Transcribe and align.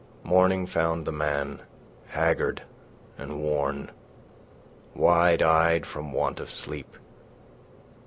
Morning 0.23 0.65
found 0.65 1.05
the 1.05 1.11
man 1.11 1.61
haggard 2.07 2.63
and 3.19 3.39
worn, 3.39 3.91
wide 4.95 5.43
eyed 5.43 5.85
from 5.85 6.11
want 6.11 6.39
of 6.39 6.49
sleep. 6.49 6.97